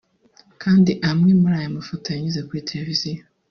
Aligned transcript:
kandi 0.61 0.91
amwe 1.11 1.31
muri 1.39 1.53
ayo 1.59 1.69
mafoto 1.77 2.05
yanyuze 2.13 2.39
kuri 2.47 2.67
televiziyo 2.69 3.21